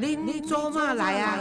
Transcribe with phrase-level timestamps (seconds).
[0.00, 1.36] 恁做嘛来啊？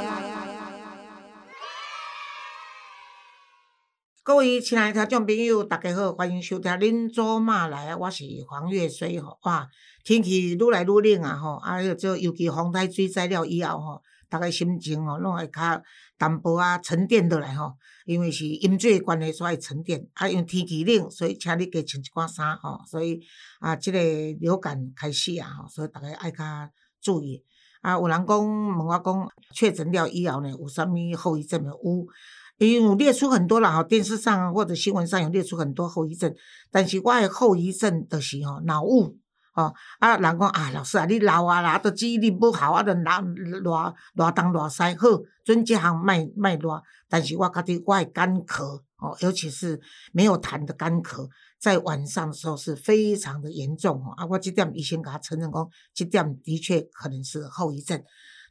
[4.24, 9.38] 各位亲爱的听众朋友，大家好，欢迎收听《恁做嘛来啊》，我是黄月水吼。
[9.44, 9.70] 哇，
[10.04, 15.80] 天气愈来愈冷啊吼，啊，这尤其风台水灾了以后吼，大家心情吼拢会较
[16.18, 17.74] 淡薄啊，沉淀落来吼。
[18.06, 20.08] 因为是饮水关系，所以沉淀。
[20.14, 22.82] 啊，因为天气冷，所以请你加穿一寡衫吼。
[22.90, 23.22] 所以
[23.60, 24.00] 啊，即个
[24.40, 26.44] 流感开始啊吼，所以大家爱较
[27.00, 27.44] 注意。
[27.88, 31.78] 啊，有人讲问我讲，确诊了以后呢，有啥物后遗症没有？
[32.58, 36.36] 因为有列出很多了，吼，电视上或者新闻上有列出很多后遗症，
[36.70, 39.16] 但是我的后遗症就是吼脑雾，
[39.58, 45.08] 哦啊，人讲啊，老师啊，你老啊啦，都记忆力不好啊，都脑热热东热西，好，
[45.44, 46.80] 准这项卖卖热，
[47.10, 49.82] 但是我觉得我的干咳，哦，尤其是
[50.14, 51.28] 没有痰的干咳，
[51.60, 58.00] 在晚上的时候是非常的严重，哦，啊，我这点医生给他承认讲，这点的确可能是后遗症。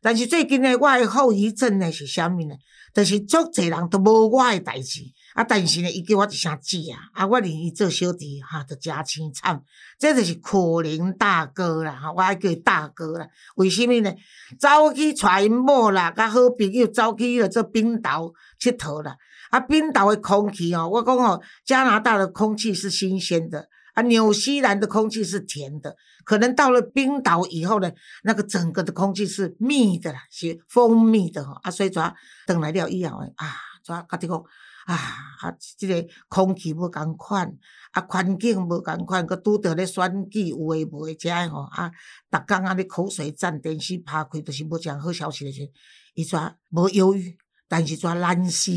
[0.03, 2.55] 但是最近呢，我的后遗症呢是啥物呢？
[2.92, 5.03] 就是足侪人都无我的代志，
[5.37, 5.45] 啊！
[5.45, 7.27] 但是呢，伊叫我一声姐啊，啊！
[7.27, 9.62] 我连伊做小弟哈，都真凄惨。
[9.98, 12.11] 这就是可怜大哥啦，哈！
[12.11, 13.27] 我爱叫伊大哥啦。
[13.56, 14.11] 为什么呢？
[14.59, 19.15] 走去带因某啦，甲好朋友走去了做冰岛佚佗啦。
[19.51, 23.69] 啊，冰岛的空气哦，我讲哦，加拿大的空气是新鲜的。
[23.93, 27.93] 啊，纽西兰的空气是甜的，可能到了冰岛以后呢，
[28.25, 31.61] 那个整个的空气是蜜的啦，是蜂蜜的哈。
[31.62, 32.15] 啊，所以主要
[32.47, 34.43] 等来了以后啊，主要甲己讲
[34.87, 34.95] 啊，
[35.41, 37.53] 啊，这个空气无共款，
[37.92, 41.91] 啊，环境无共款，佮拄着咧选举有诶无诶，遮诶吼啊，
[42.31, 45.70] 逐工啊咧口水战，电视拍开都是无讲好消息诶时，
[46.15, 46.37] 伊主
[46.70, 47.37] 无忧郁，
[47.69, 48.70] 但是主要懒死，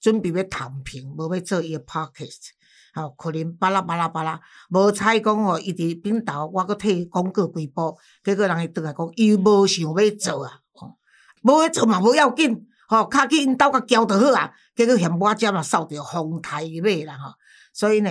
[0.00, 2.50] 准备要躺平，无要做伊诶 podcast。
[2.94, 10.96] 吼，可能巴拉巴拉巴拉，无采讲吼，伊伫边头，我阁替伊广告几部，结果人伊倒来讲，伊无想要做啊，吼，
[11.42, 17.32] 无要做嘛无要紧，吼，较去因兜甲交就好啊，结果嫌我遮嘛扫着风台马啦，吼，
[17.72, 18.10] 所以呢，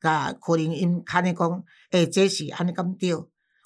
[0.00, 3.14] 甲可能因看咧讲，诶，这是安尼咁对，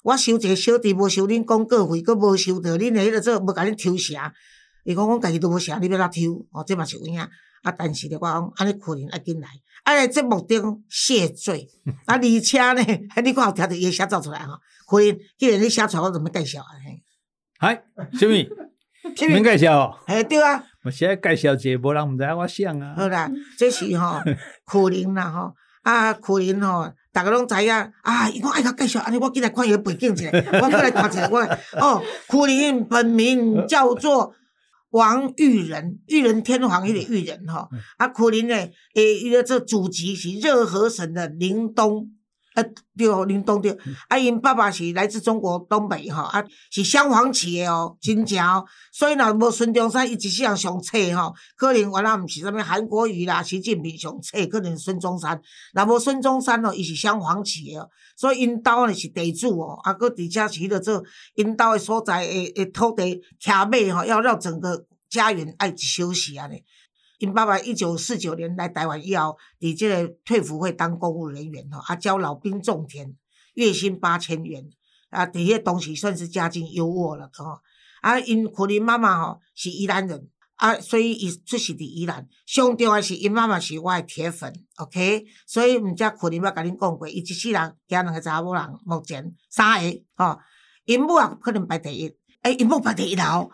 [0.03, 4.31] 我收一个小弟，无收恁广告费，佫无收着恁诶迄个做，要甲恁抽成，
[4.83, 6.45] 伊讲我家己都无成，你要哪抽？
[6.51, 7.19] 哦，这嘛是有影。
[7.63, 9.47] 啊，但是咧，我讲安尼可能爱紧来，
[9.83, 11.69] 啊来节目中谢罪，
[12.07, 12.81] 啊而且呢，
[13.23, 14.55] 你看有听到伊写作出来吼，
[14.87, 16.73] 可能既然你写出来，我怎么介绍啊？
[16.83, 17.03] 嘿，
[17.59, 17.83] 嗨，
[18.13, 18.33] 什么？
[19.27, 19.97] 免介绍？
[20.07, 20.63] 嘿，对啊。
[20.83, 22.93] 我现在介绍者，无人毋知影我想啊。
[22.97, 24.19] 好啦，这是吼
[24.65, 25.53] 苦林啦吼，
[25.83, 31.39] 啊苦林吼，大家拢知影啊，伊讲爱甲介绍，安尼我进来看伊背景者，我过来看者，我
[31.79, 34.33] 哦，苦林本名叫做。
[34.91, 38.53] 王玉仁，玉仁天皇迄个玉仁吼，啊，苦林呢，
[38.93, 42.09] 诶，伊个这祖籍是热河省的宁东。
[42.53, 42.63] 啊，
[42.97, 43.77] 对哦，林东对，
[44.09, 55.41] 啊，因爸爸是来自中国东北吼，啊，是镶黄旗的哦，真正哦，所以若无孙中山伊一世人上册吼，可能原来毋是啥物韩国瑜啦，习近平上册，可能孙中山，
[55.73, 61.01] 若无孙中山哦，伊是镶黄旗的，所以因兜呢是地主哦，啊，搁伫遮是迄个做
[61.35, 66.61] 因兜的所在诶诶土地徛马吼，要让整个家园爱休息安尼。
[67.21, 73.15] 因爸爸一九四九年来台湾以后，伫即个退服会当公务人员吼，啊教老兵种田，
[73.53, 74.67] 月薪八千元，
[75.11, 77.59] 啊，伫迄当时算是家境优渥了吼。
[78.01, 82.27] 啊，因可能妈妈吼是宜兰人，啊，所以伊出世伫宜兰。
[82.47, 90.39] 上重要是因妈妈是我的铁粉，OK，所以毋则可能要甲恁讲过，伊一世人惊两个查某人，目前三个吼，
[90.85, 92.11] 因母也可能排第一，
[92.41, 93.51] 诶，因母排第一后。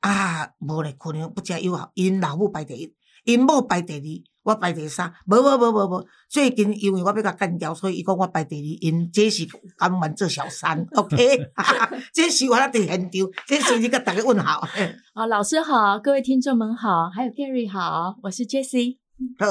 [0.00, 1.90] 啊，无咧，可能不加友好。
[1.94, 2.94] 因老母排第一，
[3.24, 5.12] 因某排第二，我排第三。
[5.26, 8.66] 无无无无无，最近因为我要甲干掉，所以伊讲我排第二。
[8.80, 9.46] 因这是
[9.76, 11.38] 甘愿做小三，OK？
[12.14, 13.10] 这是我伫现场，
[13.46, 14.66] 这是你甲大家问好。
[15.14, 18.96] 好， 老师好，各位听众们好，还有 Gary 好，我是 Jessie。
[19.38, 19.48] 好，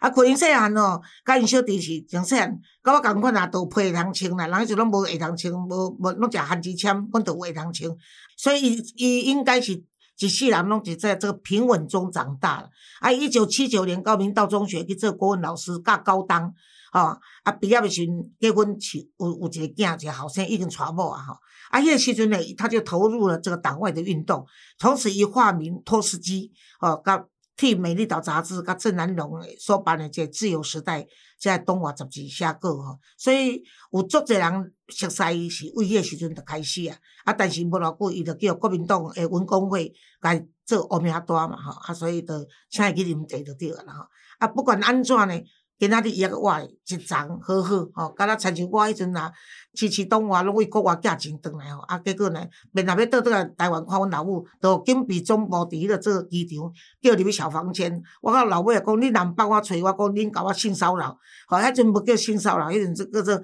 [0.00, 7.90] 啊，可能细汉哦，甲因小弟是从细汉，甲我共款啊，都配会通穿啦，人迄阵拢无会通穿，无无拢食番薯签，阮都会通穿，
[8.38, 9.84] 所以伊伊应该是。
[10.20, 12.68] 一世人拢是在这个平稳中长大了。
[13.00, 16.54] 啊，一九七九年高明道中学去做国文老师，教高中，
[16.92, 18.76] 吼，啊，毕业的时阵结婚，
[19.18, 21.34] 有有一个囝，一个后生已经娶某啊，吼。
[21.70, 24.44] 啊，迄个时阵呢，他就投入了这个党外的运动，
[24.78, 27.24] 从此以化名托斯基，哦，甲
[27.56, 31.02] 替《美丽岛》杂志，甲郑南榕所办的这《自由时代》。
[31.40, 39.90] 即个东华十字写过吼，所以有足侪人熟悉伊是为迄个时阵就开始啊，啊，但是无偌久，伊就叫国民党诶文工会
[40.20, 42.34] 来做乌名单嘛吼，啊，所以就
[42.68, 44.06] 请伊去啉茶就对啦吼，
[44.38, 45.34] 啊，不管安怎呢，
[45.80, 49.32] 今仔日伊还我的一丛好好吼，敢若亲像我迄阵啊，
[49.74, 57.98] 饲饲动物啊，拢为国外寄钱转来吼，啊，结果呢，免若要倒倒来台湾看阮老母，就紧闭总部伫迄个做机场，叫入去小房间。
[58.20, 61.18] 我甲老尾也讲，你若毋帮我找，我讲恁甲我性骚扰，
[61.48, 63.38] 吼，迄阵无叫性骚扰，迄阵是叫做，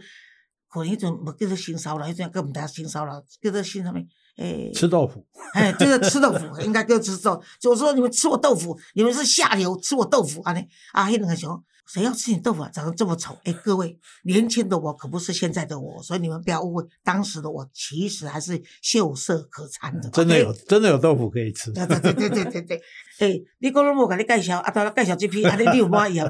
[0.71, 3.95] 可能迄阵无叫做性骚扰，迄阵叫毋知影性骚扰，叫做性啥物？
[4.37, 5.25] 诶，吃豆腐，
[5.55, 7.43] 哎，就是吃豆腐，应该就吃豆腐。
[7.59, 10.53] 就说你们吃我豆腐，你们是下流，吃我豆腐啊！
[10.53, 10.61] 那
[10.93, 12.69] 啊，那两个熊，谁要吃你豆腐啊？
[12.71, 13.35] 长得这么丑！
[13.45, 20.11] 哎，各位，年轻的我可不是现在的我，所以你们不要误会，当时的我其实还是秀色可餐的。
[20.11, 21.73] 真的有，真的有豆腐可以吃。
[21.73, 22.83] 对对对对对对对。
[23.21, 26.29] 哎，你讲拢无甲你介绍，啊，他介绍这批，啊，你你有满意无？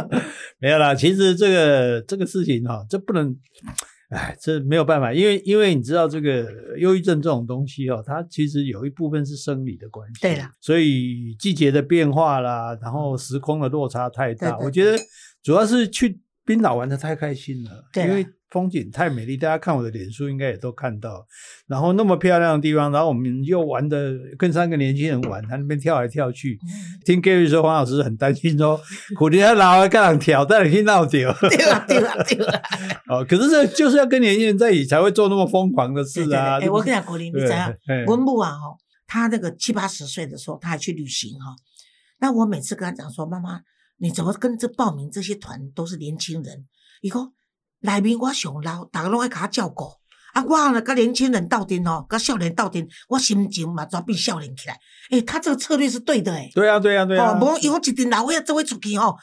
[0.60, 3.36] 没有啦，其实这个这个事情哈，这不能。
[4.10, 6.46] 哎，这没有办法，因为因为你知道这个
[6.78, 10.20] 忧郁症这种东西哦，它其实有一部分是生理的关系。
[10.20, 14.96] 对了，所以季节的变化啦，然后时空的落差太大，我觉得
[15.42, 18.26] 主要是去冰岛玩的太开心了，因为。
[18.50, 21.26] 风景太美丽，大家看我的脸书应该也都看到。
[21.66, 26.56] 然后那么漂亮的地方，然后我们又玩的跟三个年轻人玩，他那边跳来跳去。
[27.04, 28.80] 听 Gary 说，黄老师很担心说，
[29.18, 32.62] 苦力他老了干人跳，但你听到丢 对啊丢啊丢啊！
[33.10, 36.60] 哦，可是这就是要跟年轻人在一起才会做那么疯狂的事啊！
[36.60, 37.74] 哎，我跟你讲，苦力，你怎样？
[38.06, 41.56] 文木啊，哦，他那个七八十岁的时候，他还去旅行哈。
[42.20, 43.58] 那我每次跟他讲说，妈妈，
[43.98, 46.66] 你怎么跟这报名这些团都是年轻人？
[47.00, 47.32] 以后。
[47.86, 49.84] 内面我上老，逐个拢爱甲我照顾。
[50.32, 54.78] 啊，我呢，甲年轻人斗阵哦，甲少年斗阵，我心情嘛转变少年起来。
[55.10, 56.50] 诶，他这个策略是对的诶。
[56.54, 57.32] 对啊，对啊，对啊。
[57.32, 59.14] 哦，无伊讲一阵老伙仔做伙出去吼，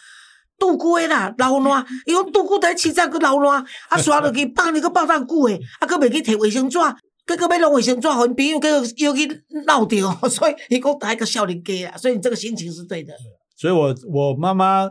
[0.60, 1.84] 拄久诶啦，老烂。
[2.06, 6.78] 伊讲拄久在市场去老烂，啊，刷落去放你个放当久诶，啊，佫袂去摕卫生纸，
[7.26, 13.12] 结果要弄卫生纸，互因朋友结果又去闹着， 所以伊讲还个少年家啊，所以你这个心情是对的。
[13.62, 14.90] 所以我我妈妈。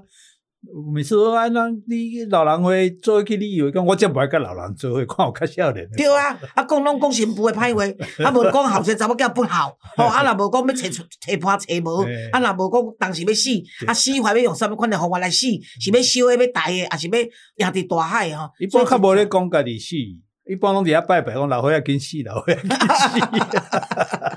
[0.92, 5.88] 每次说啊，那你老人会做去旅游，讲我真不爱跟老人做伙，看我较少年。
[5.96, 7.82] 对啊，啊讲拢讲新妇的歹话，
[8.22, 13.48] 啊无讲后生查某囝不好， 吼啊若无讲要找找破找无，啊若无讲当时要死，
[13.88, 15.46] 啊死还要用什么款的方法来死？
[15.80, 18.50] 是要烧的，要大的，还是要赢伫大海吼？
[18.58, 19.96] 一般较无咧讲家己死，
[20.44, 22.76] 一般拢伫遐拜拜，讲老伙仔紧死，老伙仔紧死。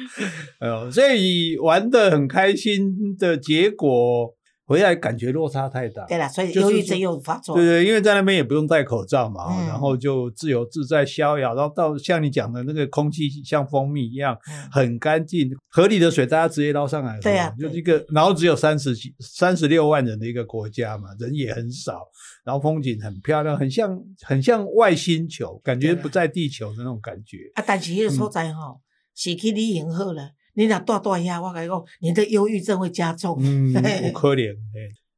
[0.60, 4.34] 哎呦，所以玩的很开心的结果。
[4.64, 7.56] 回来感觉落差太大，对了，所以忧郁症又发作。
[7.56, 14.38] 对对，因为在那边也不用戴口罩嘛，然后就自由自在逍遥，然后到像你讲的那个空气像蜂蜜一样
[14.70, 17.20] 很干净，河里的水大家直接捞上来。
[17.20, 22.00] 对啊，就一个，然后只有三十几、三十六万人的一个国家嘛，人也很少，
[22.42, 27.38] 然后风景很漂亮，很像很像外星球，感觉不在地球的那种感觉。
[27.56, 28.74] 啊，但是那个所在哈，
[29.14, 30.30] 是去旅行好了。
[30.54, 33.38] 你俩断断下，我跟你讲，你的忧郁症会加重。
[33.40, 34.54] 嗯，不可怜。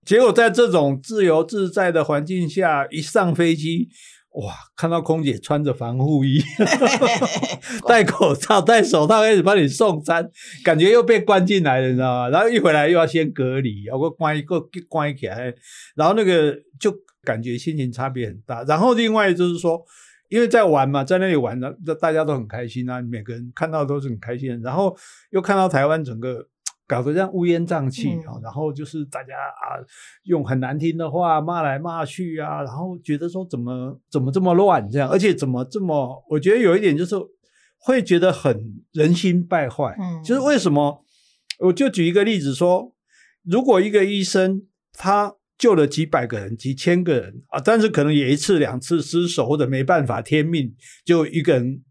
[0.06, 3.88] 结果在这种自由自在的环境下，一上飞机，
[4.34, 6.40] 哇，看到空姐穿着防护衣，
[7.88, 10.30] 戴口罩、戴手套，开始帮你送餐，
[10.62, 12.28] 感觉又被关进来了，你知道吗？
[12.28, 15.52] 然后一回来又要先隔离，要个关一个关起来，
[15.96, 16.94] 然后那个就
[17.24, 18.62] 感觉心情差别很大。
[18.62, 19.84] 然后另外就是说。
[20.28, 24.60] 因为在玩嘛，在那里玩的，大家都很开心啊，每个人看到都是很开心。
[24.62, 24.96] 然后
[25.30, 26.46] 又看到台湾整个
[26.86, 29.78] 搞得这样乌烟瘴气啊，然后就是大家啊
[30.24, 37.14] 用很难听的话骂来骂去啊，然后觉得说怎么怎么这么乱这样，而且怎么这么，我觉得有一点就是
[37.78, 39.96] 会觉得很人心败坏。
[40.00, 41.04] 嗯，就是为什么？
[41.60, 42.92] 我就举一个例子说，
[43.44, 44.62] 如果一个医生
[44.92, 45.34] 他。
[45.56, 47.60] 救了几百个人、几千个人啊！
[47.60, 51.82] 但是可能也一次两次失手或者没办法天命，就一个人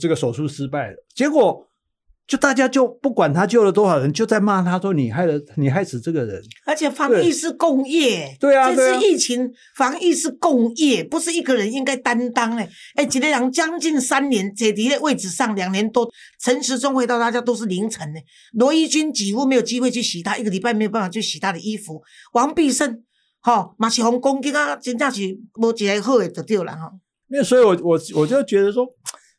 [0.00, 0.96] 这个手术失败了。
[1.14, 1.70] 结果
[2.26, 12.68] 就大家就不管他救了多少人，就在骂他说：“你害了，你害死这个人。”而且防疫是共业，对啊，这次疫情防疫是共业，不是一个人应该担当嘞。
[12.96, 16.10] 哎，几个人将近三年在敌的位置上，两年多，
[16.42, 18.18] 陈时中回到大家都是凌晨呢。
[18.54, 22.02] 罗伊军几乎没有机会去洗他，一个礼拜没有办法去洗他的衣服。
[22.32, 23.04] 王必胜，
[23.40, 25.22] 哈，马是红攻击啊，真正是
[25.60, 26.90] 无一个好的就对了哈。
[27.28, 28.84] 那所以，我我我就觉得说，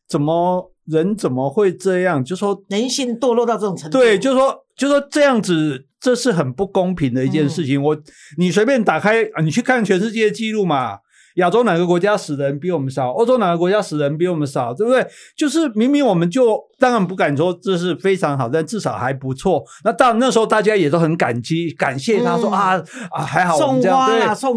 [0.07, 0.71] 怎么？
[0.87, 2.23] 人怎么会这样？
[2.23, 7.81] 就说人性堕落到这种程度，对，就说就说这样子，这是很不公平的一件事情。
[7.81, 7.97] 我
[8.37, 10.99] 你随便打开，你去看全世界记录嘛，
[11.35, 13.11] 亚洲哪个国家死人比我们少？
[13.11, 14.73] 欧洲哪个国家死人比我们少？
[14.73, 15.05] 对不对？
[15.35, 19.63] 就是明明我们就当然不敢说这是非常好，但至少还不错。
[19.83, 24.07] 那到那时候大家也都很感激，感谢他说啊啊还好我们这样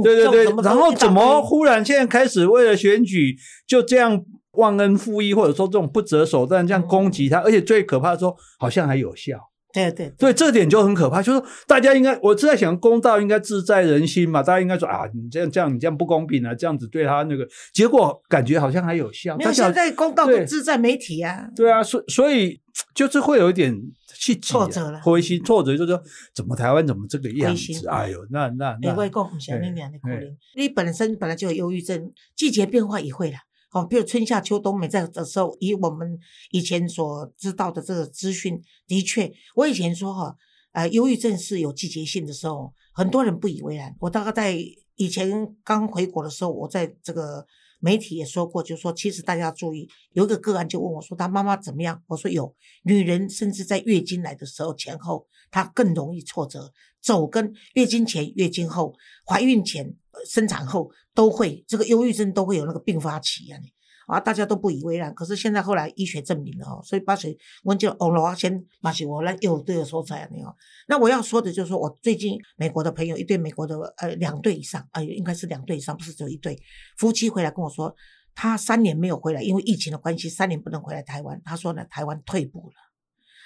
[0.03, 0.63] 对对对对。
[0.63, 4.23] 然后怎么忽然现在开始为了选举就这样？
[4.53, 9.39] 忘恩负义，或者说这种不择手段这样攻击他，而且最可怕的说，好像还有效。
[9.73, 11.23] 对对对，这点就很可怕。
[11.23, 14.43] 就是大家应该，我是在想，公道应该自在人心嘛。
[14.43, 19.37] 大家应该说啊，你这样这样，你这样不公平啊，这样子对他那个结果感觉好像还有效。
[19.37, 21.47] 没有，现在公道都自在媒体啊。
[21.55, 22.61] 对啊，所所以
[22.97, 23.73] 就是会有一点
[24.19, 26.03] 气急啊挫折了灰心挫折，就是说
[26.35, 27.87] 怎么台湾怎么这个样子？
[27.87, 30.09] 哎呦，那那哎，那我讲不是安尼样的可
[30.57, 33.39] 你本身本来就有忧郁症，季节变化也会啦。
[33.73, 36.19] 哦，比如春夏秋冬，每在的时候，以我们
[36.51, 40.37] 以前所知道的这个资讯，的确，我以前说哈，
[40.73, 43.95] 呃，忧郁症是有季节性的时候，很多人不以为然。
[44.01, 44.59] 我大概在
[44.97, 47.47] 以前刚回国的时候，我在这个
[47.79, 52.03] 媒体也说过，就说，其实大家注意，有一个个案就问我说，他妈妈怎么样？
[52.09, 59.95] 我说有，女人甚至在月经来的时候前后，她更容易挫折，走跟月经前、月经后、怀孕前、
[60.27, 63.59] 生产后都会，这个忧郁症都会有那个并发期啊。
[64.07, 65.15] 啊，大家都不以为然。
[65.15, 70.57] 可是现在后来医学证明了哦，所以把水我就网络先把水我来有对的说出来了。
[70.89, 76.61] 那我要说的就是说，我最近美国的朋友一对美国的呃两对以上，哎、应该是两对以上，不是只有一对
[76.97, 77.95] 夫妻回来跟我说，
[78.35, 81.41] 他三年没有回来，因为疫情的关系，三年不能回来台湾。
[81.45, 82.75] 他说呢，台湾退步了，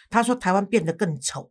[0.09, 1.51] 他说台湾变得更丑，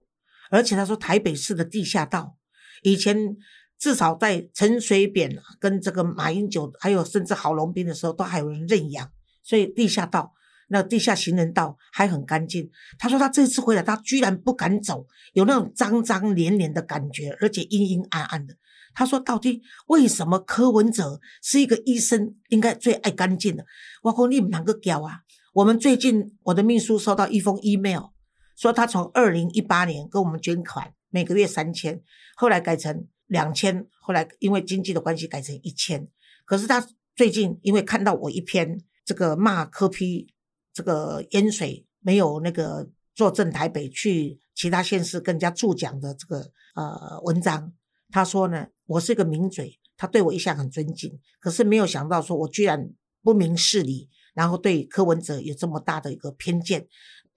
[0.50, 2.36] 而且他说台北市的地下道
[2.82, 3.38] 以前。
[3.77, 9.12] 至少在陈水扁跟这个马英九，还有甚至郝龙斌的时候，都还有人认养，
[9.44, 10.34] 所以地下道、
[10.70, 12.72] 那地下行人道还很干净。
[12.98, 18.56] 他说他这次回来，他居然不敢走，有那种脏脏黏黏的感觉，而且阴阴暗暗的。
[18.96, 23.65] 他说到底为什么柯文哲是一个医生，应该最爱干净的？
[24.03, 25.22] 我说你们两个屌啊！
[25.53, 28.12] 我们最近我的秘书收到一封 email，
[28.56, 32.01] 说他从二零一八年跟我们捐款，每个月三千，
[32.36, 33.08] 后来改成。
[33.34, 36.08] 两千，后来因为经济的关系改成一千。
[36.46, 40.32] 可是他最近因为看到我一篇这个骂科批
[40.72, 47.74] 这个淹水没有那个坐镇台北去其他县市更加助奖的这个呃文章，
[48.12, 52.88] 他说呢，我是一个名嘴，他对我一向很尊敬，可是没有想到说我居然
[53.24, 56.88] 不明事理，然后对柯文哲有这么大的一个偏见，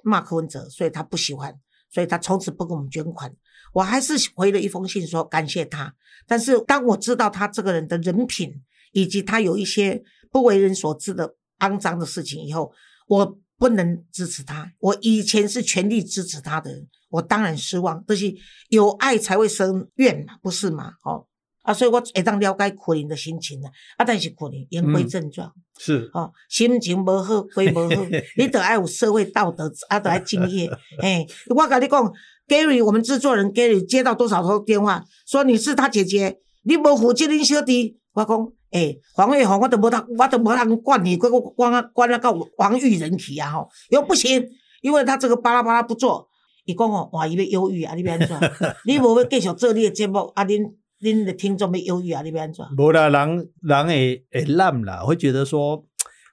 [0.04, 1.58] 骂柯文哲，所以他不喜欢，
[1.90, 3.34] 所以他从此不给我们捐款。
[3.76, 5.94] 我还是回了一封信说感谢他，
[6.26, 12.72] 但是当我知道他这个人的人品以及他有一些不为人所知的肮脏的事情以后，
[13.06, 14.72] 我不能支持他。
[14.78, 18.02] 我以前是全力支持他的人，我当然失望。
[18.06, 18.34] 但是
[18.70, 20.94] 有爱才会生怨嘛，不是吗？
[21.02, 21.26] 哦
[21.66, 25.50] 啊，所以我会当了解可能的心情啦，啊，但是可能言归正传。
[25.78, 28.06] 是哦，心情无好，归无好，
[28.38, 30.70] 你得爱有社会道德，啊，得爱敬业。
[31.02, 32.12] 哎，我跟你讲
[32.48, 37.98] ，Gary，我们制作人 Gary 接到多少通电话，说你是他姐姐，你无负责恁小弟。
[38.14, 44.48] 我讲，哎，黄月红，我都无当，我都无当管你，我我管啊管啊到王玉人去啊吼，又不行，
[44.80, 46.26] 因为他这个巴拉巴拉不做，
[46.64, 48.40] 伊讲哦，哇，伊要忧郁啊，你要安怎？
[48.86, 50.72] 你无要继续做你的节目，啊，恁
[51.06, 52.66] 恁的听众要忧郁啊，你要安怎？
[52.76, 55.84] 无啦，人人会会烂啦，会觉得说，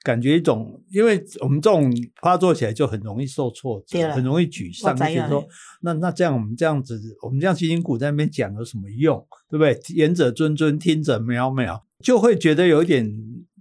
[0.01, 5.45] 感觉一种，因为我们这种发作起来就很容易受挫折，很容易沮丧，就觉得说，
[5.81, 9.79] 那那这样我们这样子，我们这样辛辛苦在那边讲有什么用，对不对？
[9.95, 13.07] 言者谆谆，听者渺渺，就会觉得有一点，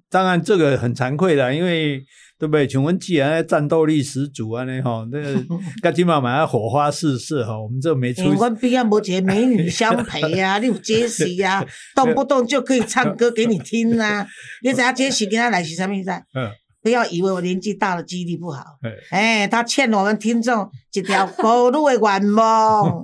[0.08, 2.04] 当然这个很惭愧的，因为。
[2.42, 2.66] 对不对？
[2.66, 5.40] 请问，既然战斗力十足啊，那哈，那个
[5.80, 14.26] 干今嘛买要火花四射哈，我们这没出欸，我边啊无一个美女相陪啊， 你有杰西啊，动不动就可以唱歌给你听啊。
[14.64, 16.10] 你知影杰西跟他来是什么意思？
[16.34, 16.50] 嗯，
[16.82, 18.64] 不要以为我年纪大了记忆力不好，
[19.12, 23.02] 哎 哎，他欠我们听众一条高路的愿望。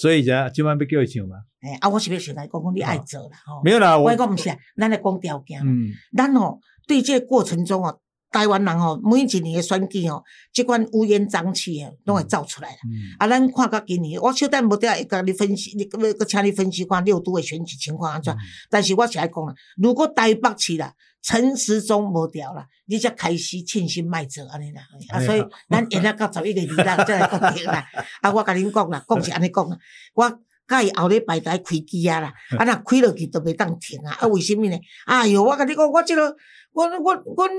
[0.00, 1.38] 所以讲今晚要叫伊唱嘛？
[1.60, 3.60] 哎，啊，我是要先来讲讲你爱做啦，吼。
[3.64, 5.60] 没有啦，我我讲不是啊，咱来讲条件。
[5.66, 7.98] 嗯咱吼对这个过程中哦，
[8.30, 12.76] 台湾人哦每一年的选举哦，即款乌烟瘴气的，拢会走出来啦。
[12.84, 18.32] 嗯啊，咱看到今年，我小等无得会甲你分析，你个个请你分析看六都的选举情况安怎。
[18.32, 18.38] 嗯
[18.70, 24.82] 但是我是爱讲啦，如果台北市啦，陈时中无调啦，你才开始称心卖做安尼啦。
[25.08, 27.84] 啊，所以咱延了到十一月二啦，再来讲停啦。
[28.20, 29.76] 啊，我甲恁讲啦，讲是安尼讲啦，
[30.14, 30.40] 我。
[30.66, 34.16] 甲伊后礼拜台开机啊啦，啊若开落去都袂当停啊！
[34.20, 34.76] 啊，为什么呢？
[35.06, 36.36] 哎哟，我甲你讲，我即、个，
[36.72, 37.50] 我我阮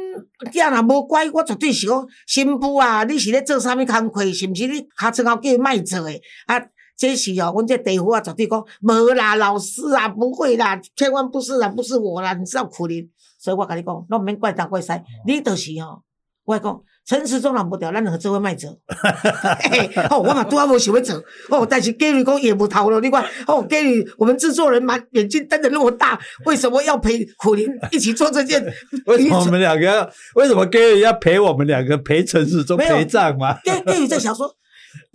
[0.52, 3.04] 囝若无乖，我绝对是讲新妇啊！
[3.06, 4.22] 你是咧做啥物工课？
[4.34, 6.22] 是毋是你尻川后叫伊莫做诶？
[6.48, 6.62] 啊，
[6.98, 13.08] 这是哦，阮这地府啊，绝对讲无啦，老师啊，不会啦，千万不是啦，不是我啦，你是要可怜。
[13.40, 14.92] 所以我甲你讲，拢毋免怪东怪西，
[15.26, 16.02] 你就是吼、
[16.44, 18.70] 我讲陈时中若无调，咱两个做伙卖做。
[19.72, 21.16] 嘿哦，我嘛拄啊无想要做，
[21.50, 28.62] 哦，但是 Gary 讲也不逃了，你看，哦，Gary，我们制作人满眼睛瞪得那么大，为什么要陪苦林一起做这件？
[29.08, 30.12] 为什么我们两个？
[30.36, 34.54] 为什么 Gary 要陪我们两个陪陈世忠陪葬吗？Gary 在想说，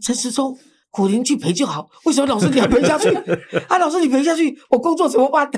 [0.03, 0.59] 陈时中。
[0.95, 3.09] 苦林去陪就好，为什么老师你要陪下去？
[3.67, 5.51] 啊，老师你陪下去，我工作怎么办？
[5.51, 5.57] 不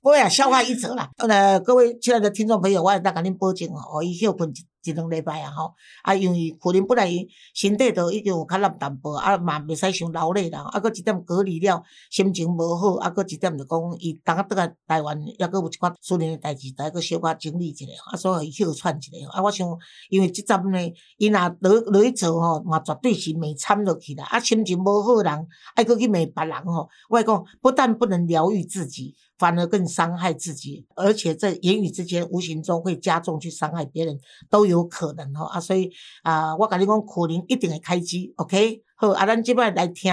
[0.00, 1.10] 会啊，消化一则啦。
[1.16, 4.52] 呃，各位亲爱的听众朋友，我也在甲恁保证哦，伊休困
[4.84, 5.74] 一两礼拜啊吼。
[6.02, 7.10] 啊，因为可能本来
[7.52, 10.62] 身体都已经有较烂淡薄，啊嘛袂使伤劳累啦。
[10.70, 19.28] 啊，搁一点隔离了，心情无好，啊，搁一点就讲伊当下倒来台湾，抑搁有一寡私人诶代志，再搁小可整理一下，啊，所以伊休喘一下。
[19.30, 19.68] 啊，我想，
[20.10, 20.78] 因为即阵呢，
[21.16, 24.24] 伊若落落去做吼，嘛绝对是袂惨落去啦。
[24.26, 26.88] 啊，心情无好人，爱搁去骂别人吼。
[27.10, 29.16] 我讲，不但不能疗愈自己。
[29.38, 34.18] 反而更伤害自己，而且在言语之间无形中会加重去伤害别人，
[34.50, 35.60] 都有可能吼啊！
[35.60, 35.90] 所以
[36.22, 38.82] 啊，我跟你讲，苦灵一定会开机，OK？
[38.96, 40.12] 好，啊，咱即摆来听，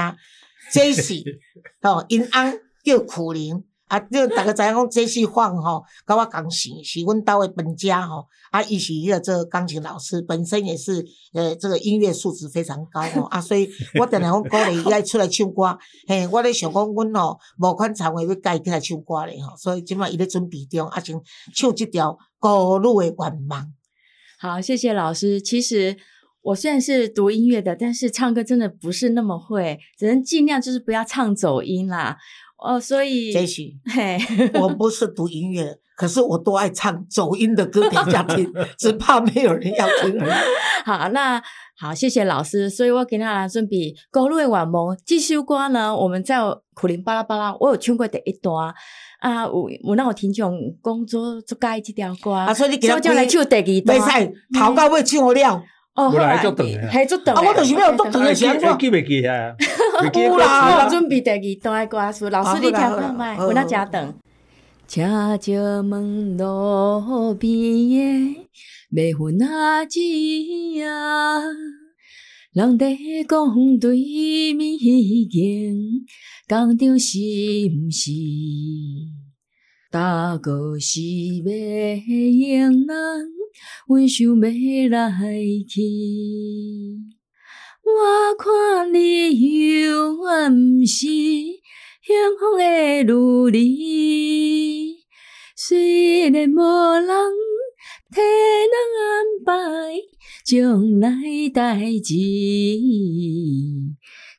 [0.71, 1.15] 这是
[1.81, 3.63] 哦，因翁叫苦灵。
[3.87, 8.25] 啊，就大家知影讲，这是放吼，甲我讲是是阮兜诶本家吼。
[8.49, 13.23] 啊，伊是一个这钢琴老师，本身也是呃这个音乐素质非常高吼。
[13.23, 15.77] 啊，所以我定定讲鼓励伊爱出来唱歌。
[16.07, 19.55] 嘿，我咧想讲，阮吼无款场会要伊起来唱歌咧吼。
[19.55, 21.19] 所以即摆伊咧准备中，啊，先
[21.55, 23.61] 唱即条《孤女诶愿望》。
[24.39, 25.41] 好，谢谢老师。
[25.41, 25.97] 其实
[26.41, 32.17] 我虽然是读音乐的，但是唱歌真的不是那么会，只能尽量就是不要唱走音啦。
[32.57, 33.75] 哦，所以杰西，
[34.59, 40.19] 我不是读音乐，可是我都爱唱走音的歌给人家听， 只怕没有人要听。
[40.85, 41.41] 好，那
[41.77, 42.69] 好，谢谢老师。
[42.69, 43.75] 所以我给大家准备
[44.09, 46.37] 《高路的晚梦》这首歌呢，我们在
[46.73, 48.73] 苦林巴拉巴拉，我有唱过第一段
[49.19, 55.63] 啊，有有那我听众工作做改这条歌啊，所以你给他来唱第二段，没使头到尾唱了。
[55.95, 57.33] 哦，后来就等了，还就等。
[57.33, 58.75] 啊，我就是没有都等了，先做。
[58.77, 59.55] 记袂记啊？
[60.13, 64.13] 有啦，我准备第二段歌词，老师你听看麦，我那家等。
[64.87, 68.45] 车石门路边的
[68.89, 69.99] 麦粉阿姊
[70.83, 71.39] 啊，
[72.51, 72.95] 人在
[73.27, 75.75] 讲对面间，
[76.47, 77.17] 讲着是
[77.71, 78.11] 毋是？
[79.89, 83.29] 大哥是要用人？
[83.87, 85.11] 阮想要来
[85.67, 85.81] 去，
[87.83, 93.11] 我看你犹原毋是幸福的女
[93.51, 93.57] 儿。
[95.55, 96.59] 虽然无
[96.99, 97.07] 人
[98.11, 98.21] 替
[98.71, 99.03] 咱安
[99.45, 99.49] 排
[100.45, 101.09] 将来
[101.53, 102.13] 代志，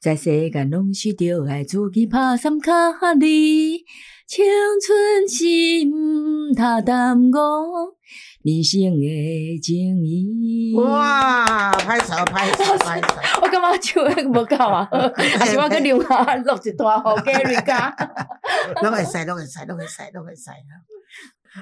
[0.01, 2.73] 在世间拢是着爱自己拍三脚
[3.19, 3.85] 哩。
[4.29, 4.45] 青
[4.85, 5.45] 春是
[5.87, 7.33] 毋通耽误。
[8.47, 10.73] 人生的情谊。
[10.77, 13.07] 哇，拍手拍手拍手！
[13.43, 14.89] 我感觉唱迄个无够啊，
[15.37, 17.93] 还是我去留下录一段互 Gary 讲。
[18.85, 20.51] 拢会使，拢会使，拢会使，拢会使。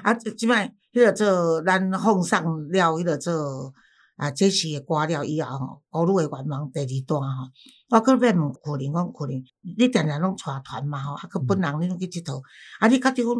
[0.03, 3.73] 啊，即摆迄个做咱奉上了，迄个做。
[4.15, 7.49] 啊，这是挂了以后吼，古女诶愿望第二段吼，
[7.89, 12.41] 我搁要问可能讲可能，你定定拢带团嘛吼，啊，佮本人你拢去佚佗，
[12.79, 13.35] 啊，你较即阮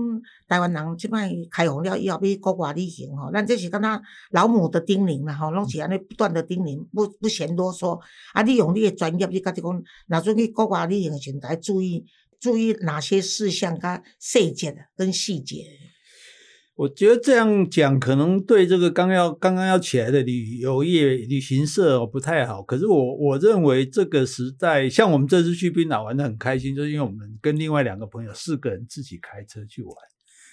[0.49, 7.97] 台湾人即摆开放了以后，要国外旅行吼，咱这是敢若老母的叮咛啦吼，拢是安尼不断的叮咛，不不嫌啰嗦。
[8.33, 12.05] 啊，你用你诶专业，你甲即讲，若准去国外旅行诶时阵，该注意
[12.37, 15.63] 注意哪些事项、甲细节跟细节。
[16.75, 22.61] 我觉得这样讲可能对这个刚要刚刚要起来的旅游业、旅行社不太好。
[22.61, 29.95] 可是我我认为这个时代，像我们这次去冰岛玩的很开心，就是因为我们跟另外两个朋友四个人自己开车去玩，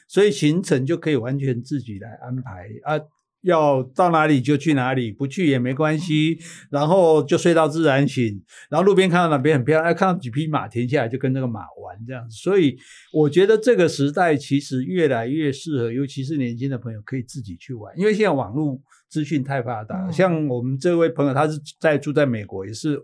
[0.07, 3.01] 所以行程就可以完全自己来安排啊。
[3.43, 6.39] 要到哪里就去哪里，不去也没关系。
[6.71, 12.37] 然后就睡到自然醒，然后路边看到哪边很漂亮，哎，看到几匹马停下来就跟那个马玩这样子。
[12.37, 12.77] 所以
[13.13, 20.11] 我觉得这个时代其实越来越适合，尤其是年轻的朋友可以自己去玩，因为现在网络资讯太发达。
[20.11, 22.99] 像我们这位朋友，他是在住在美国，也是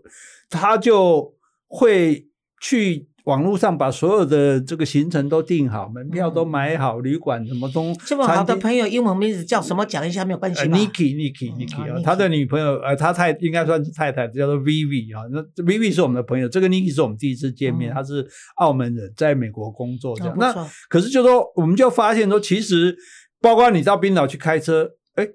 [0.49, 1.33] 他就
[1.67, 2.27] 会
[2.61, 3.07] 去。
[3.29, 7.95] 网络上把所有的这个行程都定好，门票都买好，旅馆什么东。
[8.03, 9.85] 这么好的朋友，英文名字叫什么？
[9.85, 15.21] 讲一下没有关系 Niki，Niki，Niki 啊，他的女朋友，呃，他太应该算是太太，叫做 Vivi 啊。
[15.31, 20.35] 那 Vivi 是我们的朋友，这个 Niki 是我们第一次见面，他是澳门人，在美国工作这样。
[20.39, 20.51] 那
[20.89, 22.97] 可是就说，我们就发现说，其实
[23.39, 25.27] 包括你到冰岛去开车，哎，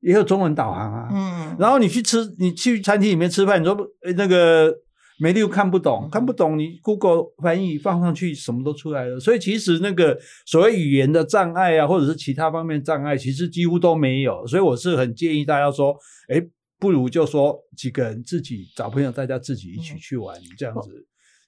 [0.00, 1.08] 也有中文导航啊。
[1.10, 1.56] 嗯。
[1.58, 3.76] 然后你去吃，你去餐厅里面吃饭，你说
[4.16, 4.72] 那个。
[5.20, 9.20] 没六看不懂，看不懂，你 Google 翻译放上去，什么都出来了。
[9.20, 14.46] 所以其实那个所谓语言的障碍啊，或者是其他方面障碍，其实几乎都没有。
[14.46, 15.94] 所以我是很建议大家说，
[16.28, 16.42] 哎，
[16.78, 20.88] 不如就说几个人自己找朋友，大家自己一起去玩这样子，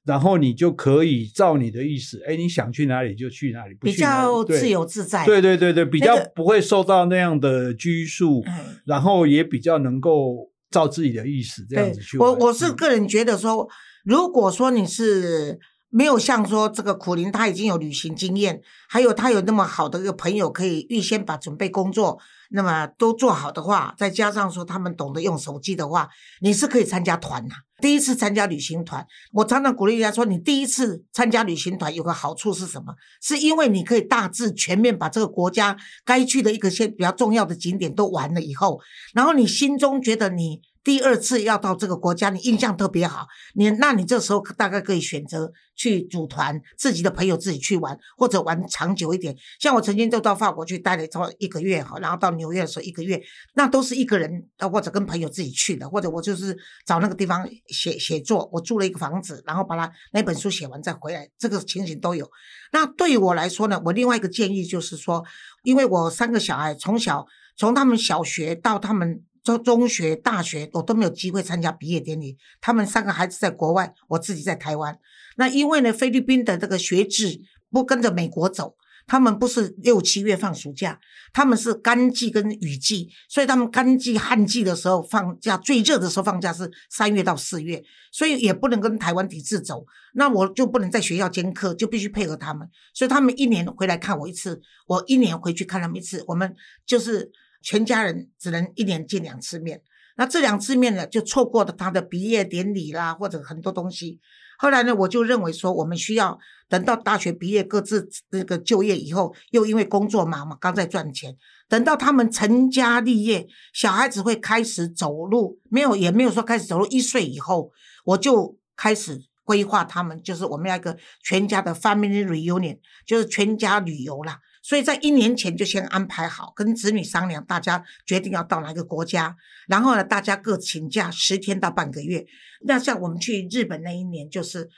[0.04, 5.24] 然后你就可以照你的意思，哎，你想去哪里就去哪里，比较自由自在。
[5.24, 8.44] 对对对对，比较不会受到那样的拘束，
[8.84, 10.51] 然后也比较能够。
[10.72, 12.18] 照自己的意思这样子去。
[12.18, 13.68] 我我是嗯个人觉得说，
[14.04, 15.60] 如果说你是
[15.94, 22.18] 没有像说这个苦林他已经有旅行经验，还有他有那么好的一个朋友可以预先把准备工作
[22.50, 26.08] 那么都做好的话，再加上说他们懂得用手机的话，
[26.40, 32.94] 你是可以参加团呐、第一次参加旅行团，我常常鼓励人家说，你第一次参加旅行团有个好处是什么？
[33.20, 35.76] 是因为你可以大致全面把这个国家
[36.06, 38.80] 该去的一个些比较重要的景点都玩了以后，
[39.12, 49.36] 然后你心中觉得你第二次要到这个国家，你印象特别好，你那你这时候大概可以选择去组团，自己的朋友自己去玩，或者玩长久一点。
[49.60, 53.22] 像我曾经就到法国去待了超一个月哈，然后到纽约的时候一个月，
[53.54, 62.28] 那都是一个人或者跟朋友自己去的，或者我就是找那个地方写写作，我住了一个房子，然后把它那本书写完再回来，这个情形都有。
[62.72, 65.24] 那对于我来说呢，我另外一个建议就是说，
[65.62, 67.24] 因为我三个小孩从小
[67.56, 72.36] 从他们小学到他们中中学、大学，我都没有机会参加毕业典礼。
[72.60, 74.98] 他们三个孩子在国外，我自己在台湾。
[75.36, 78.76] 那因为呢，菲律宾的这个学制不跟着美国走，
[79.06, 81.00] 他们不是六七月放暑假，
[81.32, 89.84] 他们是干季跟雨季，所以他们干季、旱季的时候放假，最热的时候放假是三月到四月，所以也不能跟台湾抵制走。
[90.14, 96.54] 那我就不能在学校兼课，就必须配合他们，所以他们一年回来看我一次，我一年回去看他们一次，我们
[96.86, 99.82] 就是全家人只能一年见两次面。
[100.16, 104.20] 那这两次面呢，就错过了他的毕业典礼啦，或者很多东西。
[104.58, 111.34] 后来呢，我就认为说，我们需要等到大学毕业，各自那个就业以后，又因为工作忙嘛，刚在赚钱，
[111.66, 117.72] 等到他们成家立业，小孩子会开始走路，没有也没有说开始走路，一岁以后，
[118.04, 124.38] 我就开始规划他们，就是我们要一个全家的 family reunion，就是全家旅游啦。
[124.62, 132.24] 所以在一年前就先安排好，跟子女商量，大家决定要到哪个国家，然后呢，大家各请假十天到半个月。
[132.64, 134.70] 那像我们去日本那一年，就是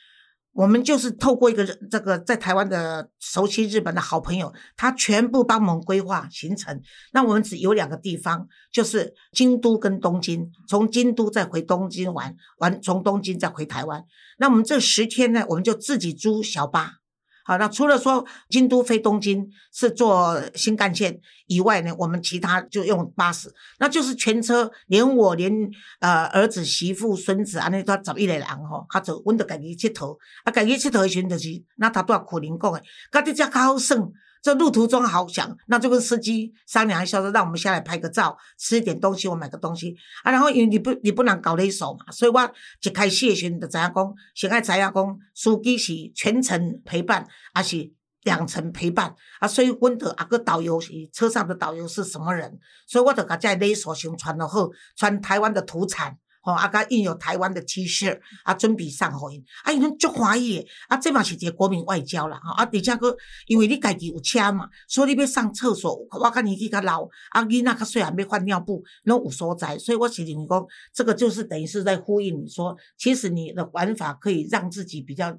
[0.55, 6.81] 我们就是透过一个这个在台湾的熟悉日本的好朋友，他全部帮我们规划行程。
[7.13, 14.03] 那我们只有两个地方，就是京都跟东京，从京都再回东京玩，玩从东京再回台湾。
[14.39, 17.04] 那我们这十天呢，我们就自己租小巴。
[17.45, 25.53] 好，那除了说京都飞东京是坐新干线以外呢，我们其他就用巴士，那就是全车，连我连
[26.01, 33.99] 呃儿子、媳妇、孙子啊，那都十一个人吼，啊就阮就家己佚佗，啊家己佚佗的时阵就是，那他都要苦灵讲的，家己只较好耍。
[34.45, 40.31] 这路途中好想，那就跟司机商量一下，说让我们下来拍个照，吃一点东西，我买个东西啊。
[40.31, 42.53] 然后因为你不你不能搞勒手嘛，所以我
[42.83, 47.91] 一开始的时候就知影讲，先爱知影讲，司机是全程陪伴，还是
[48.25, 49.49] 两层陪伴啊。
[49.49, 50.79] 所以问的啊个导游
[51.11, 56.19] 车上的导游是什么人，所以我就把这勒手先穿了好，穿台湾的土产。
[56.45, 75.35] 哦、啊，甲印有台湾的 T 恤，啊，准备送互因，啊，因拢足欢喜的，啊，这嘛是一个国民外交啦，吼，啊，而且佫因为你家己有车嘛，所以你要上厕所，我较年纪较老，啊，囡仔较细汉要换尿布，拢有所在，所以我是认为讲，这个就是等于是在呼应你说，其实你的玩法可以让自己比较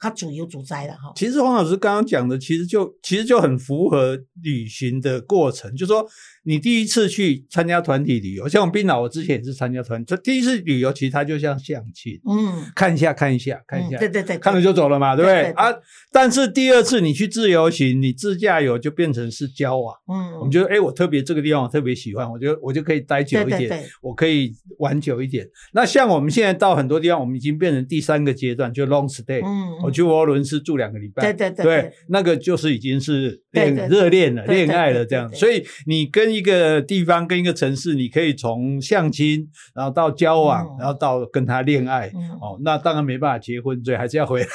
[0.00, 1.12] 较自由自在了哈。
[1.16, 6.06] 其实黄老师刚刚讲的，其实就其实就很符合旅行的过程，就说
[6.44, 15.66] 你第一次去参加团体旅游，像我们冰岛，我之前也是参加团，这第一次旅游其实它就像相亲，嗯，看一下看一下看一下，嗯对对对，看了就走了嘛，对不对啊？
[16.12, 25.46] 但是第二次你去自由行，你自驾游就变成是交往，嗯，我们觉得哎，我特别这个地方我特别喜欢，我就我就可以待久一点，我可以玩久一点。
[25.72, 29.42] 那像我们现在到很多地方，我们已经变成第三个阶段，就 long stay。
[29.44, 35.32] 嗯，我去佛罗伦斯住两个礼拜，对对对那个就是已经是恋热恋了、恋爱了这样。
[35.34, 42.10] 所以你跟一个地方、跟一个城市，你可以从相亲，然后到交往，嗯然后到跟他恋爱。
[42.14, 44.46] 嗯哦，那当然没办法结婚，所以还是要回来。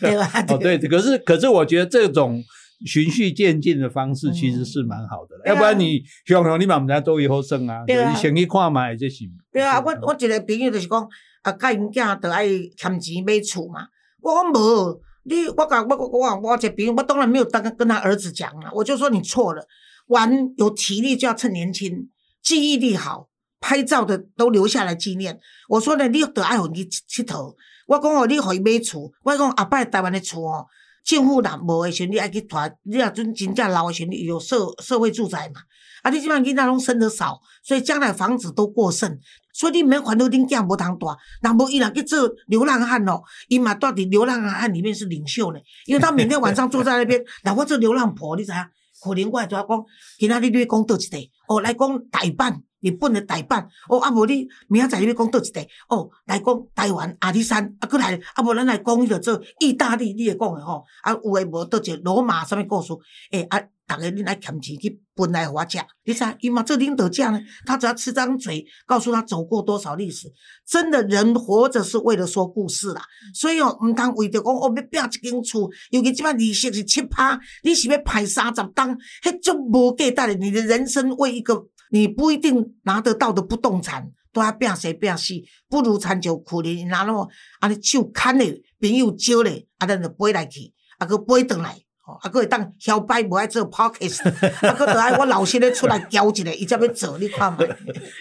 [0.00, 0.28] 对吧？
[0.48, 2.42] 哦，对，可是可是我觉得这种
[2.84, 9.24] 循序渐进的方式其实是蛮好的，要不然你像像你把我们家都以后剩啊，对啊你先去看买这是。
[9.52, 11.08] 对啊，我我一个朋友就是讲，
[11.42, 12.46] 啊，甲因囝着爱
[12.76, 13.86] 欠钱买厝嘛。
[14.20, 19.66] 我讲无，你我讲我我我我一个朋友，我当然没有当跟他儿子讲了，我就说你错了，
[20.08, 22.08] 玩有体力就要趁年轻，
[22.42, 23.28] 记忆力好，
[23.60, 25.38] 拍照的都留下来纪念。
[25.68, 27.54] 我说呢，你得爱互伊佚佗。
[27.86, 30.66] 我讲哦，你可以买厝，我讲阿伯台湾的厝哦，
[31.04, 35.60] 政府若无的时，你爱去拖，你若阵真正老的时阵，有社社会住宅嘛。
[36.02, 39.18] 啊，你即摆囡仔拢生得少，所以将来房子都过剩，
[39.56, 41.16] 所以你免烦恼恁囝无通大。
[41.40, 48.58] 若无伊若去做流浪汉哦，伊嘛到底流浪汉里面是领袖呢，因为他每天晚上坐在那边，若我做流浪婆，你知影？
[49.02, 49.84] 可能我会知影讲，
[50.18, 62.94] 今仔日你讲倒一个，哦，来讲台版，日本的台版，哦，啊无你明仔载你要讲倒一地，哦，来讲台湾阿里山，啊，搁来，啊无咱来讲迄个做意大利，你会讲的吼，啊有诶无倒一个罗马什物故事，
[63.32, 70.32] 诶、啊，逐个恁来欠钱去分来我食，你知伊嘛做领导者呢，他只要吃张嘴，告诉他走过多少历史，
[70.66, 81.66] 真的人活着是为了说故事啦，所以哦，毋通为着讲哦要拼一间厝，尤其即摆利息是七趴，你是要排三十档，迄种无价值的，你的人生为一个。
[81.92, 85.34] 你不一定拿得到的不动产，都要拼生拼死，
[85.68, 87.28] 不如参照苦林，然后
[87.60, 97.58] 安尼手牵嘞，朋友招嘞，啊，咱就飞来去，啊，佮飞转来，啊，佫会当摇摆，无爱做 p o c k e t 啊，佫得爱我老师咧出来教一下，伊才要做，你看嘛。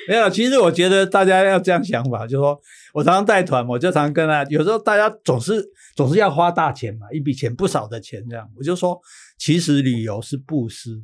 [0.07, 2.59] 没有，其实我觉得大家要这样想法，就是说
[2.93, 5.63] 我常常带团，我就常跟他，有时候大家总是
[5.95, 8.99] 总是要花大钱嘛，一笔钱不少的钱这样，我就说，
[9.37, 11.03] 其实旅游是布施。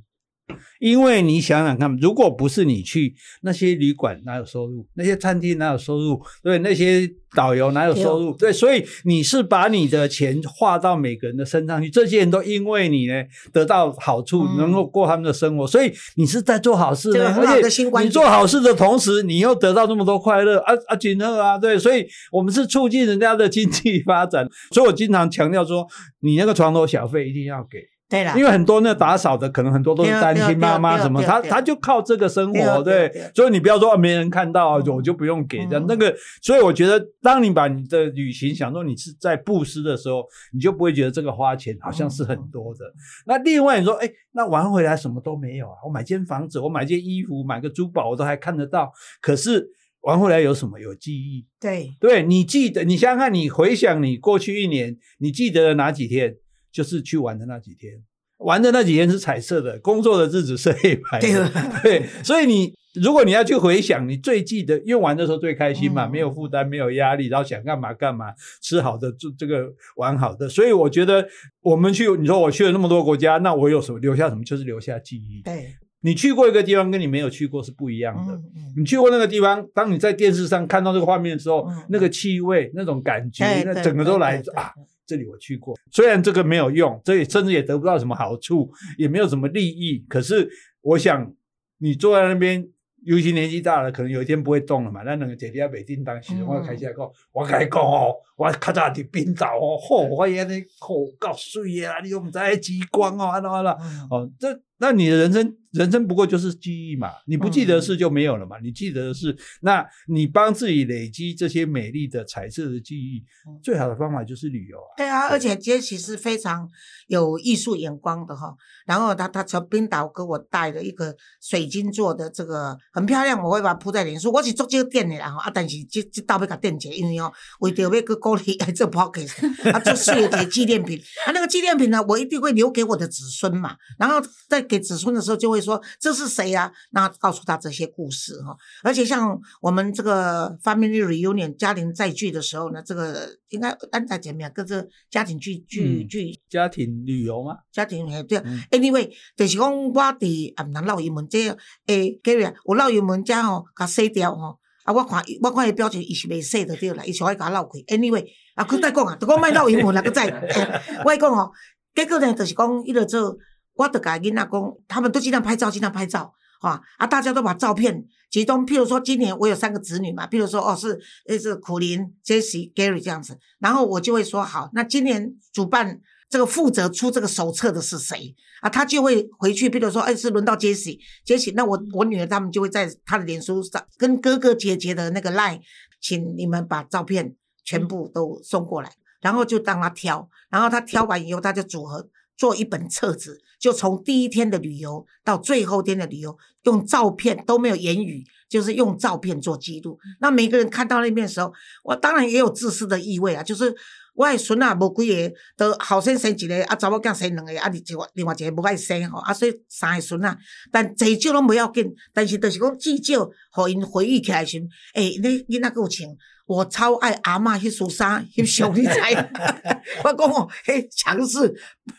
[0.79, 13.13] 因为你想想看，如果不是你去那些旅馆哪有收入，那些餐厅哪有收入，对那些导游哪有收入，对，所以你是把你的钱花到每个人的身上去，这些人都因为你呢
[13.53, 17.33] 得到好处，能够过他们的生活，所以你是在做好事呢。
[17.37, 24.47] 而且你做好事的同时，你又得到那么多快乐，啊啊，锦贺啊，对，所以我们是促进人家的经济发展。
[24.71, 25.87] 所以我经常强调说，
[26.21, 27.90] 你那个床头小费一定要给。
[28.12, 36.13] 对啦，因为很多那打扫的可能很多都是单亲妈妈什么，他他就靠这个生活，对，所以你不要说没人看到，我就不用给的那个。
[36.41, 42.80] 所以我觉得，当你把你的旅行想说你是在布施的时候，你就不会觉得这个花钱好像是很多的。
[43.26, 45.76] 那另外你说，哎，那玩回来什么都没有啊？
[45.86, 48.91] 我买间房子，我买件衣服，买个珠宝，我都还看得到。
[49.21, 49.65] 可是
[50.02, 50.78] 玩回来有什么？
[50.78, 51.45] 有记忆。
[51.62, 56.36] 对，对你记得，你想想看，你回想你过去一年，你记得了哪几天？
[56.71, 58.01] 就是去玩的那几天，
[58.38, 61.51] 玩的那几天是彩色的，工作的日子是黑白的。
[61.84, 70.49] 对，所以你如果你要去回想，你最记得，因为玩的时候最开心嘛，没有负担，没有压力，然后想干嘛干嘛，吃好的，这这个玩好的。
[70.49, 71.25] 所以我觉得
[71.62, 75.41] 我们去，你说我去了那么多国家，那我有什么留下什么，就是留下记忆。
[75.43, 78.41] 对，你去过一个地方，跟你没有去过是不一样的。
[78.75, 84.73] 你去过那个地方，当你在电视上看到这个画面的时候，那个气味、那种感觉，那整个都来啊。
[85.12, 90.06] 这里我去过，虽然这个没有用，这也甚至也得不到什么好处，也没有什么利益。
[90.08, 91.34] 可是我想，
[91.80, 92.65] 你坐在那边，
[93.04, 95.02] 尤其年纪大了，可能有一天不会动了嘛。
[95.04, 102.00] 那两个姐姐在北京当时，我开起来讲，我跟 你讲哦，我较早伫冰岛哦，嚯，我原来嚯够水啊！
[102.02, 103.71] 你又唔知极光哦，安怎安怎
[104.10, 104.62] 哦，这。
[104.78, 113.23] 那你的人生，人生不过就是记忆嘛，你不记得事就没有了嘛，你记得的事，那你帮自己累积这些美丽的彩色的记忆，
[113.62, 114.91] 最好的方法就是旅游啊。
[114.97, 116.67] 对啊，而且杰西是非常
[117.07, 118.55] 有艺术眼光的哈。
[118.86, 124.31] 然后他他从冰岛给我带了一个水晶做的这个很漂亮，我会把它铺在脸书。
[124.31, 130.99] 我是做这个店的啦哈，啊，但是这这道要给店姐，因为哦为着要去鼓励来做 pocket，啊，做事业的纪念品。
[131.25, 133.75] 啊，那个纪念品呢，我一定会留给我的子孙嘛。
[133.99, 134.15] 然后
[134.49, 134.65] 再。
[134.71, 136.71] 给子孙的时候就会说这是谁呀？
[136.91, 138.56] 那告诉他这些故事哈。
[138.84, 147.58] 而且像我们这个 family reunion 家庭再聚的时候呢，这个应该安在前面跟着家庭聚聚聚家庭旅游吗？
[147.71, 148.39] 家庭对
[148.71, 151.39] ，anyway 就是讲我伫啊，南老爷们这
[151.88, 157.80] 诶，Gary 我老爷们家吼，甲洗掉吼啊，我看我看伊表情，伊是未洗的对啦，伊想爱甲闹开。
[157.95, 160.28] Anyway 啊，佢再讲啊，就讲卖老爷们那个在，
[161.06, 161.52] 我讲吼，
[161.93, 163.38] 结果呢就是讲伊个做。
[163.82, 167.08] 我得甲囡仔讲，他们都经常拍照，经常拍照，哈啊！
[167.08, 168.63] 大家都把照片集中。
[168.63, 178.70] 譬如说，今年我有三个子女嘛，譬如说，哦，是诶是苦林、Jessie、Gary 这样子，然后我就会说，好，那今年主办这个负责出这个手册的是谁啊？
[178.70, 185.60] 他就会回去，譬如说，哎，是轮到 Jessie，Jessie，那我我女儿他们就会在他的脸书上跟哥哥姐姐的那个 line，
[186.00, 188.91] 请你们把照片全部都送过来，
[189.22, 192.08] 然后就让他挑，然后他挑完以后，他就组合。
[192.41, 199.99] 做一本册子，就从第一天的旅游到最后天的旅游，用照片都没有言语，就是用照片做记录。
[200.21, 203.75] 那每个人看到那边的时候，我当然也有自私的意味啊，就是
[204.15, 210.36] 我的孙啊，无几个都后生生一个，啊查某囝生两个，啊另外另外一个无爱生吼，啊所以三个孙啊，
[210.71, 214.58] 但济少拢不要紧，但是就是讲至少，互因回忆起来时，
[214.95, 216.10] 诶，你囡仔够穿。
[216.51, 218.89] 我超爱阿嬷迄束衫，迄上你知？
[220.03, 221.53] 我讲哦，迄强势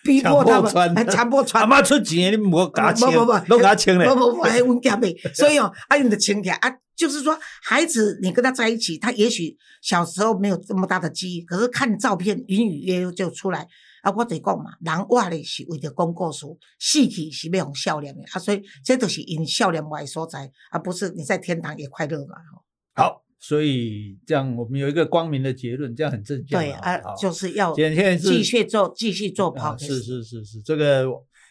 [0.05, 0.61] 逼迫他
[0.93, 1.65] 们，强迫穿。
[1.65, 3.09] 阿嬷出钱，你莫加钱，
[3.49, 4.07] 都加钱嘞。
[4.07, 13.67] 不不不，还阮家妹， 所以哦，阿用的请起来啊，就是说，孩子你跟他在一起，他也许小时候没有这么大的记忆，可是看照片，隐隐约约就出来。
[14.03, 16.45] 啊，我就讲嘛，人活咧是为着讲故事，
[16.79, 22.35] 死去是要互笑脸的啊，所以这都是因笑脸外所在，而不是你在天堂也快乐嘛。
[22.53, 22.63] 吼
[22.95, 26.61] 好，所以这样我们有一个光明的结论，这样很正向。
[26.61, 31.09] 对啊，就是要今天现在是继续做，继续做啊 p o 是是是是，这个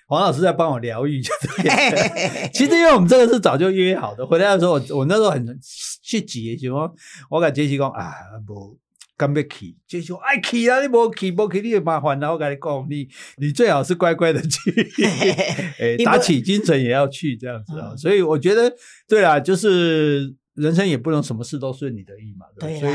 [0.08, 2.48] 黄老师在帮我疗愈，就对了。
[2.56, 5.46] 其实因为我们这个是早就约好的，回来的时候我我那时候很
[6.02, 6.96] 去急，想说
[7.30, 8.10] 我跟杰西讲啊，
[8.48, 8.78] 无
[9.18, 12.32] 敢要去，杰西说爱去啊，你无去无去，你就麻烦了。
[12.32, 14.72] 我跟你讲，你你最好是乖乖的去，
[15.78, 17.90] 哎，打起精神也要去这样子啊。
[17.92, 18.74] 嗯所以我觉得，
[19.10, 22.80] 对啦，就是人生也不能什么事都顺你的意嘛，对？
[22.80, 22.94] 所以，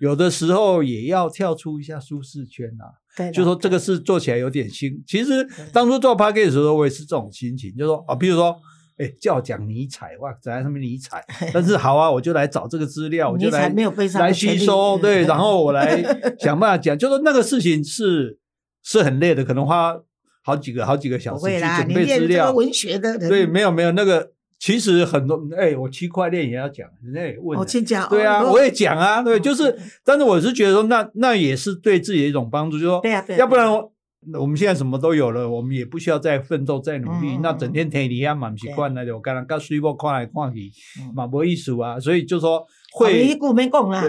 [0.00, 3.02] 有的时候也要跳出一下舒适圈啊。
[3.16, 5.02] 对就说这个事做起来有点辛。
[5.06, 8.54] 其实当初做 p a c k a g e 的时候，我也是这种心情，就说啊，比如说，
[8.98, 16.02] 哎，叫我讲尼采，哇，在上面尼采， 但是好啊，我就来找这个资料，我就来没有悲伤的来吸收，嗯对，然后 我来
[16.38, 18.38] 想办法讲，就说那个事情是
[18.82, 19.96] 是很累的，可能花
[20.42, 22.52] 好几个好几个小时去准备资料。
[22.52, 33.92] 文学的，对，没有没有那个，其实很多，哎，我区块链也要讲，人家也问，我亲讲，对啊，哦我也讲啊，对，嗯就是，但是我是觉得说，那那也是对自己的一种帮助，就说，对啊对啊要不然我
[34.40, 42.66] 我们现在什么都有了，我们也不需要再奋斗、再努力，那整天天里啊嘛不习惯了，我刚刚跟水波看来看去，嗯嘛无意思啊，所以就说
[42.98, 43.36] 你会。
[43.38, 44.02] 句没讲啦，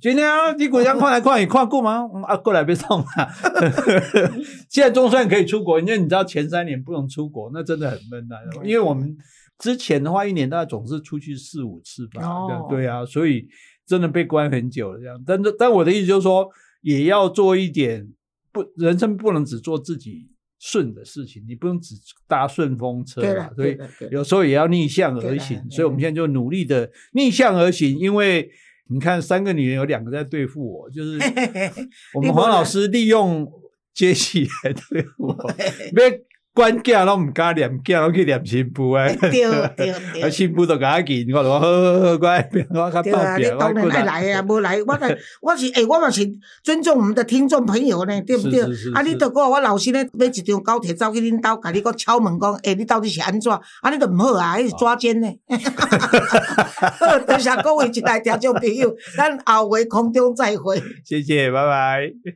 [0.00, 2.08] 今天啊，你国家看来看去看过吗？
[2.14, 3.28] 嗯啊，过来别送啊！
[4.68, 8.36] 现在总算可以出国，因为你知道前三年不能出国，那真的很闷啊。
[8.62, 9.16] 因为我们
[9.58, 13.48] 之前的话，一年大概总是出去四五次吧，哦对啊，所以
[13.86, 15.22] 真的被关很久了这样。
[15.24, 16.48] 但是，但我的意思就是说，
[16.82, 18.08] 也要做一点
[18.52, 21.94] 不，人生不能只做自己顺的事情，你不能只
[22.26, 25.62] 搭顺风车嘛所以对了，对了有时候也要逆向而行。
[25.70, 28.50] 所以我们现在就努力的逆向而行，因为
[28.88, 31.18] 你看三个女人有两个在对付我，就是
[32.14, 33.50] 我们黄老师利用
[33.94, 35.36] 接戏来 对付我，
[35.96, 36.10] 要
[36.54, 39.16] 管囝都唔敢念囝，都去念新妇诶。
[39.20, 40.30] 对对啊，对。
[40.30, 46.22] 新妇都甲我见，我就讲好好好，乖，我较对啊，报表，你当然来啊，无来 我来，我是诶，我嘛是
[46.62, 48.62] 尊重我们的听众朋友呢，对不对？
[48.94, 53.52] 啊，你是着讲我老师咧买一张高铁走去恁兜，甲你讲敲门讲，诶，你到底是安怎？
[53.52, 55.28] 啊，你着毋好啊，迄是抓奸呢。
[57.00, 60.80] 好，多谢各位一来听众朋友，咱后回空中再会。
[61.04, 62.34] 谢谢，拜拜。